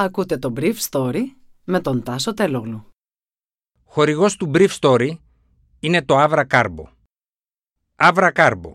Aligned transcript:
Ακούτε 0.00 0.38
το 0.38 0.52
Brief 0.56 0.74
Story 0.90 1.22
με 1.64 1.80
τον 1.80 2.02
Τάσο 2.02 2.34
Τελόγλου. 2.34 2.86
Χορηγός 3.84 4.36
του 4.36 4.50
Brief 4.54 4.68
Story 4.80 5.10
είναι 5.80 6.02
το 6.02 6.24
Avra 6.24 6.44
Carbo. 6.50 6.84
Avra 7.96 8.32
Carbo. 8.32 8.72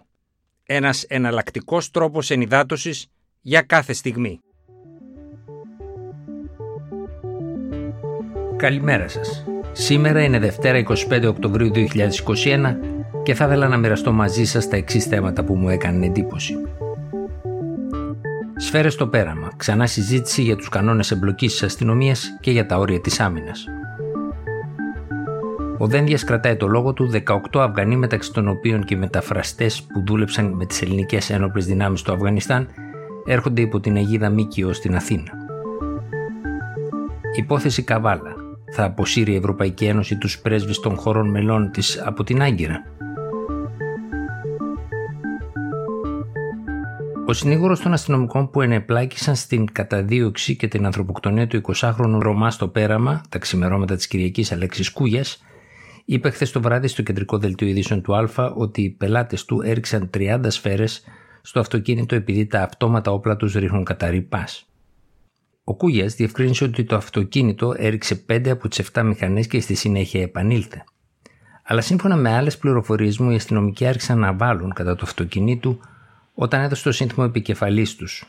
Ένας 0.63 1.03
εναλλακτικός 1.03 1.91
τρόπος 1.91 2.29
ενυδάτωσης 2.29 3.07
για 3.41 3.61
κάθε 3.61 3.93
στιγμή. 3.93 4.39
Καλημέρα 8.55 9.07
σας. 9.07 9.45
Σήμερα 9.71 10.23
είναι 10.23 10.39
Δευτέρα 10.39 10.77
25 10.77 11.27
Οκτωβρίου 11.27 11.71
2021 11.71 12.77
και 13.23 13.33
θα 13.33 13.45
ήθελα 13.45 13.67
να 13.67 13.77
μοιραστώ 13.77 14.11
μαζί 14.11 14.45
σας 14.45 14.67
τα 14.67 14.75
εξής 14.75 15.05
θέματα 15.05 15.43
που 15.43 15.55
μου 15.55 15.69
έκανε 15.69 16.05
εντύπωση. 16.05 16.55
Σφαίρες 18.63 18.93
στο 18.93 19.07
πέραμα. 19.07 19.51
Ξανά 19.57 19.87
συζήτηση 19.87 20.41
για 20.41 20.55
τους 20.55 20.69
κανόνες 20.69 21.11
εμπλοκής 21.11 21.51
της 21.51 21.63
αστυνομίας 21.63 22.37
και 22.39 22.51
για 22.51 22.65
τα 22.65 22.77
όρια 22.77 23.01
της 23.01 23.19
άμυνας. 23.19 23.65
Ο 25.77 25.87
Δένδιας 25.87 26.23
κρατάει 26.23 26.55
το 26.55 26.67
λόγο 26.67 26.93
του 26.93 27.07
18 27.07 27.59
Αφγανοί 27.59 27.95
μεταξύ 27.95 28.33
των 28.33 28.47
οποίων 28.47 28.83
και 28.83 28.93
οι 28.93 28.97
μεταφραστές 28.97 29.81
που 29.81 30.03
δούλεψαν 30.07 30.45
με 30.45 30.65
τις 30.65 30.81
ελληνικές 30.81 31.29
ένοπλες 31.29 31.65
δυνάμεις 31.65 32.01
του 32.01 32.13
Αφγανιστάν 32.13 32.67
έρχονται 33.25 33.61
υπό 33.61 33.79
την 33.79 33.95
αιγίδα 33.95 34.29
Μίκιο 34.29 34.73
στην 34.73 34.95
Αθήνα. 34.95 35.31
Υπόθεση 37.35 37.83
Καβάλα. 37.83 38.35
Θα 38.71 38.83
αποσύρει 38.83 39.31
η 39.31 39.35
Ευρωπαϊκή 39.35 39.85
Ένωση 39.85 40.17
τους 40.17 40.39
πρέσβεις 40.39 40.79
των 40.79 40.95
χωρών 40.95 41.29
μελών 41.29 41.71
της 41.71 42.01
από 42.05 42.23
την 42.23 42.41
Άγκυρα. 42.41 42.83
Ο 47.33 47.35
συνήγορος 47.35 47.79
των 47.79 47.93
αστυνομικών 47.93 48.49
που 48.49 48.61
ενεπλάκησαν 48.61 49.35
στην 49.35 49.71
καταδίωξη 49.71 50.55
και 50.55 50.67
την 50.67 50.85
ανθρωποκτονία 50.85 51.47
του 51.47 51.61
20χρονου 51.73 52.17
Ρωμά 52.19 52.51
στο 52.51 52.67
πέραμα, 52.67 53.21
τα 53.29 53.37
ξημερώματα 53.37 53.95
της 53.95 54.07
Κυριακής 54.07 54.51
Αλέξης 54.51 54.91
Κούγιας, 54.91 55.43
είπε 56.05 56.29
χθες 56.29 56.51
το 56.51 56.61
βράδυ 56.61 56.87
στο 56.87 57.01
κεντρικό 57.01 57.37
δελτίο 57.37 57.67
ειδήσεων 57.67 58.01
του 58.01 58.15
Α 58.15 58.53
ότι 58.55 58.81
οι 58.81 58.89
πελάτες 58.89 59.45
του 59.45 59.61
έριξαν 59.61 60.09
30 60.13 60.39
σφαίρες 60.47 61.03
στο 61.41 61.59
αυτοκίνητο 61.59 62.15
επειδή 62.15 62.45
τα 62.45 62.61
αυτόματα 62.61 63.11
όπλα 63.11 63.35
τους 63.35 63.53
ρίχνουν 63.53 63.83
κατά 63.83 64.09
ρηπά. 64.09 64.47
Ο 65.63 65.75
Κούγιας 65.75 66.15
διευκρίνησε 66.15 66.63
ότι 66.63 66.83
το 66.83 66.95
αυτοκίνητο 66.95 67.73
έριξε 67.77 68.25
5 68.29 68.49
από 68.49 68.67
τις 68.67 68.91
7 68.93 69.03
μηχανές 69.03 69.47
και 69.47 69.59
στη 69.59 69.73
συνέχεια 69.73 70.21
επανήλθε. 70.21 70.83
Αλλά 71.63 71.81
σύμφωνα 71.81 72.15
με 72.15 72.33
άλλες 72.33 72.57
πληροφορίες 72.57 73.17
μου, 73.17 73.31
οι 73.31 73.35
αστυνομικοί 73.35 73.85
άρχισαν 73.85 74.19
να 74.19 74.33
βάλουν 74.33 74.73
κατά 74.73 74.95
το 74.95 75.01
αυτοκίνητο 75.05 75.79
όταν 76.33 76.61
έδωσε 76.61 76.83
το 76.83 76.91
σύνθημα 76.91 77.25
επικεφαλής 77.25 77.95
τους. 77.95 78.25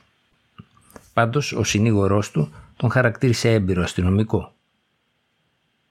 Πάντως, 1.12 1.52
ο 1.52 1.64
συνήγορός 1.64 2.30
του 2.30 2.52
τον 2.76 2.90
χαρακτήρισε 2.90 3.52
έμπειρο 3.52 3.82
αστυνομικό. 3.82 4.52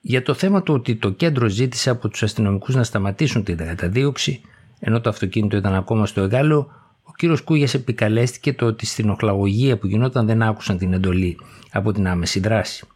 Για 0.01 0.23
το 0.23 0.33
θέμα 0.33 0.63
του 0.63 0.73
ότι 0.73 0.95
το 0.95 1.09
κέντρο 1.09 1.47
ζήτησε 1.47 1.89
από 1.89 2.07
τους 2.09 2.23
αστυνομικούς 2.23 2.75
να 2.75 2.83
σταματήσουν 2.83 3.43
την 3.43 3.57
καταδίωξη, 3.57 4.41
ενώ 4.79 5.01
το 5.01 5.09
αυτοκίνητο 5.09 5.57
ήταν 5.57 5.73
ακόμα 5.73 6.05
στο 6.05 6.21
εγκάλεο, 6.21 6.71
ο 7.03 7.11
κύριος 7.15 7.41
Κούγιας 7.41 7.73
επικαλέστηκε 7.73 8.53
το 8.53 8.65
ότι 8.65 8.85
στην 8.85 9.09
οχλαγωγία 9.09 9.77
που 9.77 9.87
γινόταν 9.87 10.25
δεν 10.25 10.41
άκουσαν 10.41 10.77
την 10.77 10.93
εντολή 10.93 11.37
από 11.71 11.91
την 11.91 12.07
άμεση 12.07 12.39
δράση. 12.39 12.87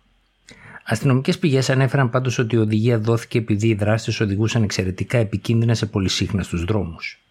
Αστυνομικές 0.84 1.40
πηγές 1.40 1.70
ανέφεραν 1.70 2.10
πάντως 2.10 2.38
ότι 2.38 2.56
η 2.56 2.60
οδηγία 2.60 3.00
δόθηκε 3.00 3.38
επειδή 3.38 3.68
οι 3.68 3.74
δράστες 3.74 4.20
οδηγούσαν 4.20 4.64
εξαιρετικά 4.64 5.18
επικίνδυνα 5.18 5.74
σε 5.74 5.86
πολυσύχναστους 5.86 6.64
δρόμους. 6.64 7.27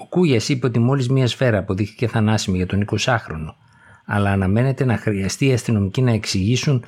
Ο 0.00 0.06
Κούγιας 0.08 0.48
είπε 0.48 0.66
ότι 0.66 0.78
μόλις 0.78 1.08
μία 1.08 1.26
σφαίρα 1.26 1.58
αποδείχθηκε 1.58 2.06
θανάσιμη 2.06 2.56
για 2.56 2.66
τον 2.66 2.84
20χρονο, 2.90 3.54
αλλά 4.04 4.30
αναμένεται 4.30 4.84
να 4.84 4.96
χρειαστεί 4.96 5.46
οι 5.46 5.52
αστυνομικοί 5.52 6.02
να 6.02 6.12
εξηγήσουν 6.12 6.84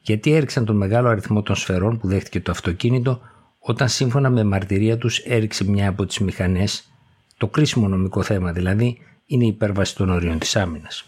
γιατί 0.00 0.32
έριξαν 0.32 0.64
τον 0.64 0.76
μεγάλο 0.76 1.08
αριθμό 1.08 1.42
των 1.42 1.56
σφαιρών 1.56 1.98
που 1.98 2.08
δέχτηκε 2.08 2.40
το 2.40 2.50
αυτοκίνητο 2.50 3.20
όταν 3.58 3.88
σύμφωνα 3.88 4.30
με 4.30 4.44
μαρτυρία 4.44 4.98
τους 4.98 5.18
έριξε 5.18 5.70
μια 5.70 5.88
από 5.88 6.06
τις 6.06 6.18
μηχανές, 6.18 6.92
το 7.36 7.46
κρίσιμο 7.46 7.88
νομικό 7.88 8.22
θέμα 8.22 8.52
δηλαδή 8.52 8.98
είναι 9.26 9.44
η 9.44 9.48
υπέρβαση 9.48 9.96
των 9.96 10.10
ορίων 10.10 10.38
της 10.38 10.56
άμυνας. 10.56 11.04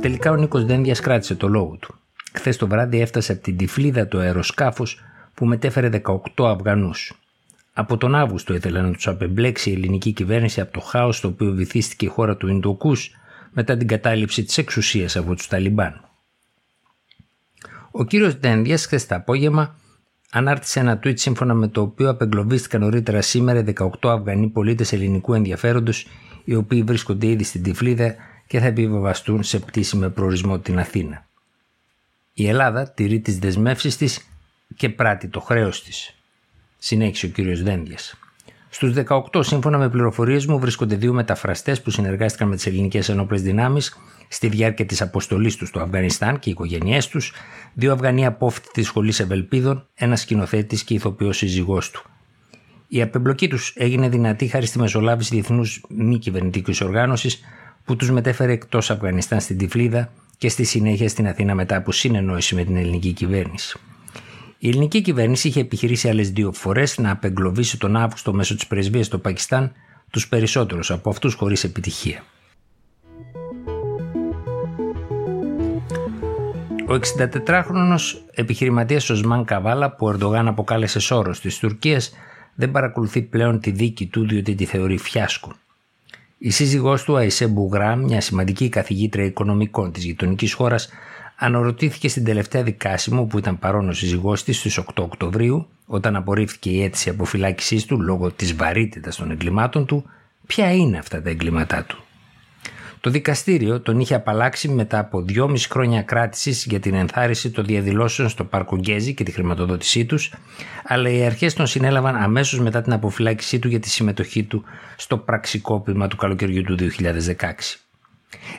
Τελικά 0.00 0.30
ο 0.30 0.36
Νίκος 0.36 0.64
δεν 0.64 0.96
κράτησε 0.96 1.34
το 1.34 1.48
λόγο 1.48 1.76
του. 1.80 1.94
Χθες 2.32 2.56
το 2.56 2.66
βράδυ 2.66 3.00
έφτασε 3.00 3.32
από 3.32 3.42
την 3.42 3.56
τυφλίδα 3.56 4.06
του 4.06 4.18
αεροσκάφου 4.18 4.84
που 5.40 5.46
μετέφερε 5.46 5.88
18 6.04 6.44
Αφγανούς. 6.44 7.12
Από 7.72 7.96
τον 7.96 8.14
Αύγουστο 8.14 8.54
ήθελε 8.54 8.80
να 8.80 8.92
τους 8.92 9.06
απεμπλέξει 9.06 9.70
η 9.70 9.72
ελληνική 9.72 10.12
κυβέρνηση 10.12 10.60
από 10.60 10.72
το 10.72 10.80
χάος 10.80 11.16
στο 11.16 11.28
οποίο 11.28 11.52
βυθίστηκε 11.52 12.06
η 12.06 12.08
χώρα 12.08 12.36
του 12.36 12.48
Ινδοκούς 12.48 13.10
μετά 13.52 13.76
την 13.76 13.86
κατάληψη 13.88 14.44
της 14.44 14.58
εξουσίας 14.58 15.16
από 15.16 15.34
τους 15.34 15.46
Ταλιμπάν. 15.46 16.00
Ο 17.90 18.04
κύριος 18.04 18.36
Ντένδιας 18.36 18.84
χθες 18.84 19.06
το 19.06 19.14
απόγευμα 19.14 19.76
ανάρτησε 20.30 20.80
ένα 20.80 21.00
tweet 21.04 21.18
σύμφωνα 21.18 21.54
με 21.54 21.68
το 21.68 21.80
οποίο 21.80 22.10
απεγκλωβίστηκαν 22.10 22.80
νωρίτερα 22.80 23.20
σήμερα 23.20 23.64
18 23.76 23.88
Αφγανοί 24.02 24.48
πολίτες 24.48 24.92
ελληνικού 24.92 25.34
ενδιαφέροντος, 25.34 26.06
οι 26.44 26.54
οποίοι 26.54 26.82
βρίσκονται 26.82 27.26
ήδη 27.26 27.44
στην 27.44 27.62
Τυφλίδα 27.62 28.14
και 28.46 28.58
θα 28.58 28.66
επιβεβαστούν 28.66 29.42
σε 29.42 29.58
πτήση 29.58 29.96
με 29.96 30.10
προορισμό 30.10 30.58
την 30.58 30.78
Αθήνα. 30.78 31.26
Η 32.32 32.48
Ελλάδα 32.48 32.90
τηρεί 32.90 33.20
τις 33.20 33.38
δεσμεύσεις 33.38 33.96
της 33.96 34.24
και 34.76 34.88
πράττει 34.88 35.28
το 35.28 35.40
χρέος 35.40 35.82
της. 35.82 36.14
Συνέχισε 36.78 37.26
ο 37.26 37.28
κύριος 37.28 37.62
Δένδιας. 37.62 38.14
Στους 38.68 38.92
18, 38.92 39.42
σύμφωνα 39.42 39.78
με 39.78 39.90
πληροφορίες 39.90 40.46
μου, 40.46 40.58
βρίσκονται 40.58 40.96
δύο 40.96 41.12
μεταφραστές 41.12 41.82
που 41.82 41.90
συνεργάστηκαν 41.90 42.48
με 42.48 42.56
τις 42.56 42.66
ελληνικές 42.66 43.08
ενόπλες 43.08 43.42
δυνάμεις 43.42 43.96
στη 44.28 44.48
διάρκεια 44.48 44.86
της 44.86 45.00
αποστολής 45.00 45.56
τους 45.56 45.68
στο 45.68 45.80
Αφγανιστάν 45.80 46.38
και 46.38 46.48
οι 46.48 46.52
οικογένειές 46.52 47.08
τους, 47.08 47.32
δύο 47.74 47.92
Αφγανοί 47.92 48.26
απόφοιτοι 48.26 48.68
της 48.72 48.86
Σχολής 48.86 49.20
Ευελπίδων, 49.20 49.86
ένας 49.94 50.20
σκηνοθέτης 50.20 50.82
και 50.82 50.94
ηθοποιός 50.94 51.36
σύζυγός 51.36 51.90
του. 51.90 52.04
Η 52.88 53.02
απεμπλοκή 53.02 53.48
τους 53.48 53.72
έγινε 53.76 54.08
δυνατή 54.08 54.46
χάρη 54.46 54.66
στη 54.66 54.78
μεσολάβηση 54.78 55.34
διεθνούς 55.34 55.84
μη 55.88 56.18
κυβερνητικής 56.18 56.80
οργάνωσης 56.80 57.40
που 57.84 57.96
τους 57.96 58.10
μετέφερε 58.10 58.52
εκτός 58.52 58.90
Αφγανιστάν 58.90 59.40
στην 59.40 59.58
Τυφλίδα 59.58 60.12
και 60.38 60.48
στη 60.48 60.64
συνέχεια 60.64 61.08
στην 61.08 61.28
Αθήνα 61.28 61.54
μετά 61.54 61.76
από 61.76 61.92
συνεννόηση 61.92 62.54
με 62.54 62.64
την 62.64 62.76
ελληνική 62.76 63.12
κυβέρνηση. 63.12 63.78
Η 64.62 64.68
ελληνική 64.68 65.00
κυβέρνηση 65.00 65.48
είχε 65.48 65.60
επιχειρήσει 65.60 66.08
άλλες 66.08 66.30
δύο 66.30 66.52
φορές 66.52 66.98
να 66.98 67.10
απεγκλωβίσει 67.10 67.78
τον 67.78 67.96
Αύγουστο 67.96 68.32
μέσω 68.32 68.54
της 68.54 68.66
πρεσβείας 68.66 69.06
στο 69.06 69.18
Πακιστάν 69.18 69.72
τους 70.10 70.28
περισσότερους 70.28 70.90
από 70.90 71.10
αυτούς 71.10 71.34
χωρίς 71.34 71.64
επιτυχία. 71.64 72.24
Ο 76.88 76.94
64χρονος 76.94 78.00
επιχειρηματίας 78.34 79.10
Οσμάν 79.10 79.44
Καβάλα 79.44 79.90
που 79.90 80.06
ο 80.06 80.10
Ερντογάν 80.10 80.48
αποκάλεσε 80.48 80.98
σώρος 80.98 81.40
της 81.40 81.58
Τουρκίας 81.58 82.12
δεν 82.54 82.70
παρακολουθεί 82.70 83.22
πλέον 83.22 83.60
τη 83.60 83.70
δίκη 83.70 84.06
του 84.06 84.26
διότι 84.26 84.54
τη 84.54 84.64
θεωρεί 84.64 84.98
φιάσκο. 84.98 85.52
Η 86.38 86.50
σύζυγός 86.50 87.02
του 87.02 87.16
Αϊσέ 87.16 87.46
Μπουγράμ, 87.46 88.00
μια 88.00 88.20
σημαντική 88.20 88.68
καθηγήτρια 88.68 89.24
οικονομικών 89.24 89.92
της 89.92 90.04
γειτονικής 90.04 90.52
χώρας, 90.52 90.88
αναρωτήθηκε 91.42 92.08
στην 92.08 92.24
τελευταία 92.24 92.62
δικάσιμο 92.62 93.24
που 93.24 93.38
ήταν 93.38 93.58
παρόν 93.58 93.88
ο 93.88 93.92
σύζυγός 93.92 94.44
της 94.44 94.58
στις 94.58 94.78
8 94.78 94.82
Οκτωβρίου 94.94 95.66
όταν 95.86 96.16
απορρίφθηκε 96.16 96.70
η 96.70 96.82
αίτηση 96.82 97.08
αποφυλάκησής 97.08 97.84
του 97.84 98.00
λόγω 98.00 98.30
της 98.30 98.56
βαρύτητας 98.56 99.16
των 99.16 99.30
εγκλημάτων 99.30 99.86
του 99.86 100.04
ποια 100.46 100.74
είναι 100.74 100.98
αυτά 100.98 101.22
τα 101.22 101.30
εγκλήματά 101.30 101.84
του. 101.84 102.04
Το 103.00 103.10
δικαστήριο 103.10 103.80
τον 103.80 104.00
είχε 104.00 104.14
απαλλάξει 104.14 104.68
μετά 104.68 104.98
από 104.98 105.22
δυόμιση 105.22 105.68
χρόνια 105.68 106.02
κράτησης 106.02 106.64
για 106.64 106.80
την 106.80 106.94
ενθάρρυνση 106.94 107.50
των 107.50 107.64
διαδηλώσεων 107.64 108.28
στο 108.28 108.44
Πάρκο 108.44 108.76
Γκέζι 108.76 109.14
και 109.14 109.24
τη 109.24 109.30
χρηματοδότησή 109.30 110.04
τους, 110.04 110.32
αλλά 110.84 111.10
οι 111.10 111.24
αρχές 111.24 111.54
τον 111.54 111.66
συνέλαβαν 111.66 112.16
αμέσως 112.16 112.60
μετά 112.60 112.82
την 112.82 112.92
αποφυλάκησή 112.92 113.58
του 113.58 113.68
για 113.68 113.80
τη 113.80 113.88
συμμετοχή 113.88 114.42
του 114.42 114.64
στο 114.96 115.18
πραξικόπημα 115.18 116.08
του 116.08 116.16
καλοκαιριού 116.16 116.62
του 116.62 116.76
2016. 116.76 117.89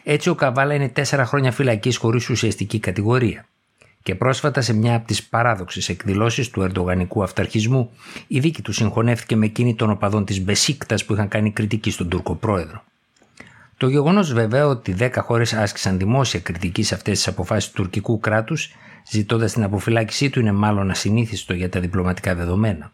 Έτσι, 0.03 0.29
ο 0.29 0.35
Καβάλα 0.35 0.73
είναι 0.73 0.89
τέσσερα 0.89 1.25
χρόνια 1.25 1.51
φυλακής 1.51 1.97
χωρίς 1.97 2.29
ουσιαστική 2.29 2.79
κατηγορία. 2.79 3.45
Και 4.03 4.15
πρόσφατα 4.15 4.61
σε 4.61 4.73
μια 4.73 4.95
από 4.95 5.07
τις 5.07 5.23
παράδοξες 5.23 5.89
εκδηλώσεις 5.89 6.49
του 6.49 6.61
ερντογανικού 6.61 7.23
αυταρχισμού, 7.23 7.91
η 8.27 8.39
δίκη 8.39 8.61
του 8.61 8.71
συγχωνεύτηκε 8.71 9.35
με 9.35 9.45
εκείνη 9.45 9.75
των 9.75 9.89
οπαδών 9.89 10.25
της 10.25 10.41
Μπεσίκτας 10.41 11.05
που 11.05 11.13
είχαν 11.13 11.27
κάνει 11.27 11.51
κριτική 11.51 11.91
στον 11.91 12.09
Τούρκο 12.09 12.35
πρόεδρο. 12.35 12.83
Το 13.77 13.87
γεγονός 13.87 14.33
βέβαια 14.33 14.67
ότι 14.67 14.95
10 14.99 15.11
χώρες 15.17 15.53
άσκησαν 15.53 15.97
δημόσια 15.97 16.39
κριτική 16.39 16.83
σε 16.83 16.95
αυτές 16.95 17.17
τις 17.17 17.27
αποφάσεις 17.27 17.71
του 17.71 17.81
τουρκικού 17.81 18.19
κράτους, 18.19 18.73
ζητώντας 19.09 19.53
την 19.53 19.63
αποφυλάκησή 19.63 20.29
του, 20.29 20.39
είναι 20.39 20.51
μάλλον 20.51 20.89
ασυνήθιστο 20.89 21.53
για 21.53 21.69
τα 21.69 21.79
διπλωματικά 21.79 22.35
δεδομένα. 22.35 22.91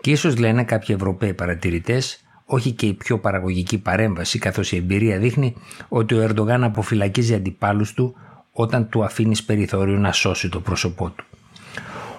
Και 0.00 0.10
ίσως 0.10 0.38
λένε 0.38 0.64
κάποιοι 0.64 0.94
Ευρωπαίοι 0.98 1.34
παρατηρητές 1.34 2.20
όχι 2.52 2.70
και 2.70 2.86
η 2.86 2.92
πιο 2.92 3.18
παραγωγική 3.18 3.78
παρέμβαση, 3.78 4.38
καθώς 4.38 4.72
η 4.72 4.76
εμπειρία 4.76 5.18
δείχνει 5.18 5.54
ότι 5.88 6.14
ο 6.14 6.22
Ερντογάν 6.22 6.64
αποφυλακίζει 6.64 7.34
αντιπάλους 7.34 7.92
του 7.92 8.14
όταν 8.52 8.88
του 8.88 9.04
αφήνεις 9.04 9.44
περιθώριο 9.44 9.98
να 9.98 10.12
σώσει 10.12 10.48
το 10.48 10.60
πρόσωπό 10.60 11.10
του. 11.10 11.24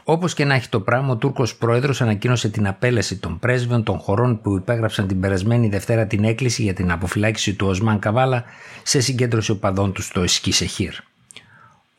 Όπως 0.03 0.33
και 0.33 0.45
να 0.45 0.53
έχει 0.53 0.69
το 0.69 0.79
πράγμα, 0.79 1.11
ο 1.11 1.15
Τούρκος 1.15 1.55
πρόεδρος 1.55 2.01
ανακοίνωσε 2.01 2.49
την 2.49 2.67
απέλεση 2.67 3.19
των 3.19 3.39
πρέσβεων 3.39 3.83
των 3.83 3.97
χωρών 3.97 4.41
που 4.41 4.55
υπέγραψαν 4.55 5.07
την 5.07 5.19
περασμένη 5.19 5.69
Δευτέρα 5.69 6.05
την 6.05 6.23
έκκληση 6.23 6.63
για 6.63 6.73
την 6.73 6.91
αποφυλάκηση 6.91 7.53
του 7.53 7.67
Οσμάν 7.67 7.99
Καβάλα 7.99 8.43
σε 8.83 8.99
συγκέντρωση 8.99 9.51
οπαδών 9.51 9.93
του 9.93 10.01
στο 10.01 10.21
Εσκίσεχήρ. 10.21 10.93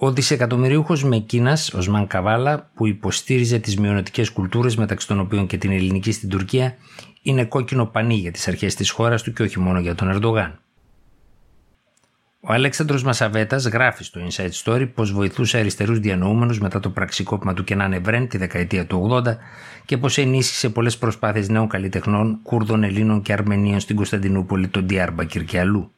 Ο 0.04 0.12
δισεκατομμυρίουχος 0.12 1.04
Μεκίνα, 1.04 1.58
Οσμάν 1.72 2.06
Καβάλα, 2.06 2.70
που 2.74 2.86
υποστήριζε 2.86 3.58
τις 3.58 3.78
μειονοτικές 3.78 4.30
κουλτούρες 4.30 4.76
μεταξύ 4.76 5.06
των 5.06 5.20
οποίων 5.20 5.46
και 5.46 5.58
την 5.58 5.70
ελληνική 5.70 6.12
στην 6.12 6.28
Τουρκία, 6.28 6.74
είναι 7.22 7.44
κόκκινο 7.44 7.86
πανί 7.86 8.14
για 8.14 8.30
τις 8.30 8.48
αρχές 8.48 8.74
της 8.74 8.90
χώρας 8.90 9.22
του 9.22 9.32
και 9.32 9.42
όχι 9.42 9.60
μόνο 9.60 9.80
για 9.80 9.94
τον 9.94 10.08
Ερντογάν. 10.08 10.58
Ο 12.40 12.52
Αλέξανδρος 12.52 13.02
Μασαβέτας 13.02 13.66
γράφει 13.66 14.04
στο 14.04 14.20
Inside 14.26 14.50
Story 14.64 14.88
πως 14.94 15.12
βοηθούσε 15.12 15.58
αριστερούς 15.58 15.98
διανοούμενους 15.98 16.60
μετά 16.60 16.80
το 16.80 16.90
πραξικόπημα 16.90 17.54
του 17.54 17.64
Κενάν 17.64 17.92
Ευρέν 17.92 18.28
τη 18.28 18.38
δεκαετία 18.38 18.86
του 18.86 19.08
80 19.10 19.36
και 19.84 19.96
πως 19.96 20.18
ενίσχυσε 20.18 20.68
πολλές 20.68 20.98
προσπάθειες 20.98 21.48
νέων 21.48 21.68
καλλιτεχνών, 21.68 22.38
Κούρδων, 22.42 22.82
Ελλήνων 22.82 23.22
και 23.22 23.32
Αρμενίων 23.32 23.80
στην 23.80 23.96
Κωνσταντινούπολη, 23.96 24.68
τον 24.68 24.88
Διάρμπακυρ 24.88 25.44
και 25.44 25.58
αλλού. 25.58 25.93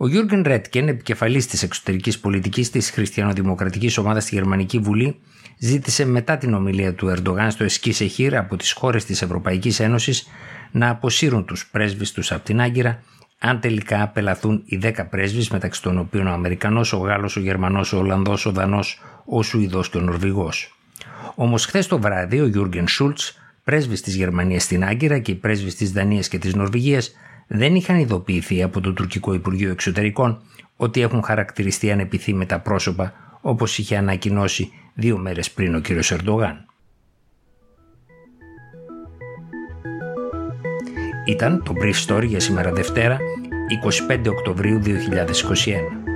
Ο 0.00 0.08
Γιούργεν 0.08 0.42
Ρέτκεν, 0.46 0.88
επικεφαλής 0.88 1.46
της 1.46 1.62
εξωτερικής 1.62 2.18
πολιτικής 2.18 2.70
της 2.70 2.90
χριστιανοδημοκρατικής 2.90 3.98
ομάδας 3.98 4.22
στη 4.22 4.34
Γερμανική 4.34 4.78
Βουλή, 4.78 5.16
ζήτησε 5.58 6.04
μετά 6.04 6.36
την 6.36 6.54
ομιλία 6.54 6.94
του 6.94 7.08
Ερντογάν 7.08 7.50
στο 7.50 7.64
Εσκή 7.64 7.92
Σεχίρ 7.92 8.36
από 8.36 8.56
τις 8.56 8.72
χώρες 8.72 9.04
της 9.04 9.22
Ευρωπαϊκής 9.22 9.80
Ένωσης 9.80 10.28
να 10.70 10.88
αποσύρουν 10.88 11.44
τους 11.44 11.66
πρέσβεις 11.66 12.12
τους 12.12 12.32
από 12.32 12.44
την 12.44 12.60
Άγκυρα 12.60 13.02
αν 13.38 13.60
τελικά 13.60 14.02
απελαθούν 14.02 14.62
οι 14.66 14.78
10 14.82 15.08
πρέσβεις 15.10 15.50
μεταξύ 15.50 15.82
των 15.82 15.98
οποίων 15.98 16.26
ο 16.26 16.32
Αμερικανός, 16.32 16.92
ο 16.92 16.96
Γάλλος, 16.96 17.36
ο 17.36 17.40
Γερμανός, 17.40 17.92
ο 17.92 17.98
Ολλανδός, 17.98 18.46
ο 18.46 18.50
Δανός, 18.50 19.02
ο 19.24 19.42
Σουηδός 19.42 19.90
και 19.90 19.98
ο 19.98 20.00
Νορβηγός. 20.00 20.76
Όμως 21.34 21.66
χθες 21.66 21.86
το 21.86 21.98
βράδυ 21.98 22.40
ο 22.40 22.46
Γιούργεν 22.46 22.88
Σούλτς, 22.88 23.38
πρέσβης 23.64 24.00
της 24.00 24.14
Γερμανίας 24.14 24.62
στην 24.62 24.84
Άγκυρα 24.84 25.18
και 25.18 25.30
οι 25.30 25.34
πρέσβει 25.34 25.74
της 25.74 25.92
Δανίας 25.92 26.28
και 26.28 26.38
της 26.38 26.54
Νορβηγίας 26.54 27.12
δεν 27.48 27.74
είχαν 27.74 27.98
ειδοποιηθεί 27.98 28.62
από 28.62 28.80
το 28.80 28.92
τουρκικό 28.92 29.34
Υπουργείο 29.34 29.70
Εξωτερικών 29.70 30.42
ότι 30.76 31.00
έχουν 31.00 31.22
χαρακτηριστεί 31.22 31.90
ανεπιθύμητα 31.90 32.60
πρόσωπα 32.60 33.12
όπως 33.40 33.78
είχε 33.78 33.96
ανακοινώσει 33.96 34.72
δύο 34.94 35.18
μέρες 35.18 35.50
πριν 35.50 35.74
ο 35.74 35.80
κ. 35.80 35.86
Ερντογάν. 36.10 36.66
Ήταν 41.26 41.62
το 41.64 41.72
Brief 41.82 42.06
Story 42.06 42.26
για 42.26 42.40
σήμερα 42.40 42.72
Δευτέρα, 42.72 43.18
25 44.08 44.26
Οκτωβρίου 44.28 44.80
2021. 44.82 46.07